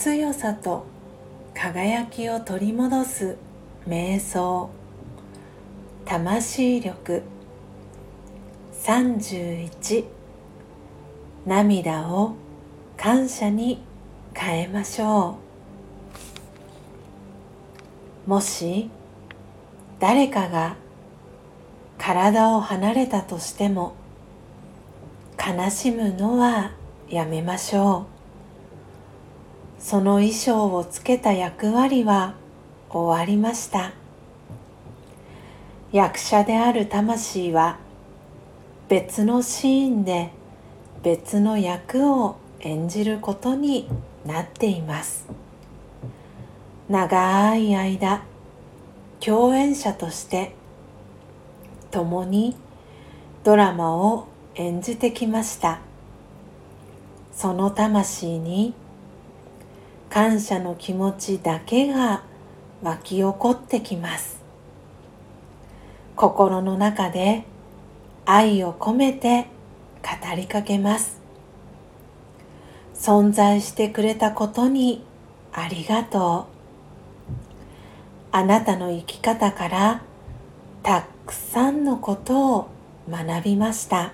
[0.00, 0.86] 強さと
[1.54, 3.36] 輝きを取り戻す
[3.86, 4.70] 瞑想。
[6.06, 7.22] 魂力。
[8.82, 10.06] 31
[11.44, 12.32] 涙を
[12.96, 13.82] 感謝に
[14.32, 15.36] 変えましょ
[18.26, 18.30] う。
[18.30, 18.88] もし
[19.98, 20.76] 誰かが
[21.98, 23.92] 体を離れたとしても
[25.36, 26.70] 悲しむのは
[27.10, 28.19] やめましょう。
[29.80, 32.34] その衣装をつけた役割は
[32.90, 33.92] 終わりました。
[35.90, 37.78] 役者である魂は
[38.88, 40.30] 別のシーンで
[41.02, 43.88] 別の役を演じることに
[44.26, 45.26] なっています。
[46.88, 48.22] 長い間
[49.18, 50.54] 共演者として
[51.90, 52.54] 共に
[53.44, 54.26] ドラマを
[54.56, 55.80] 演じてきました。
[57.32, 58.74] その魂に
[60.10, 62.24] 感謝の気持ちだけが
[62.82, 64.40] 湧き起こってきます。
[66.16, 67.44] 心の中で
[68.26, 69.46] 愛を込めて
[70.02, 71.20] 語りかけます。
[72.92, 75.04] 存在してくれたことに
[75.52, 76.60] ありがとう。
[78.32, 80.02] あなたの生き方から
[80.82, 82.68] たくさんのことを
[83.08, 84.12] 学びました。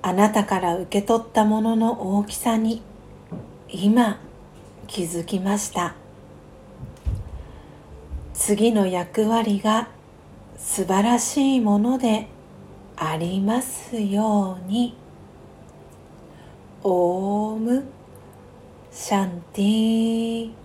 [0.00, 2.82] あなたから受け取ったものの大きさに
[3.74, 4.20] 今
[4.86, 5.94] 気づきました。
[8.34, 9.88] 次の役割が
[10.58, 12.28] 素晴らしいもので
[12.96, 14.94] ありますように。
[16.84, 17.84] オーム
[18.92, 20.61] シャンティー。